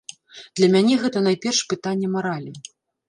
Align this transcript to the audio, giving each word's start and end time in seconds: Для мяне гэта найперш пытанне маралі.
Для 0.59 0.69
мяне 0.75 0.95
гэта 1.03 1.23
найперш 1.27 1.59
пытанне 1.75 2.07
маралі. 2.15 2.51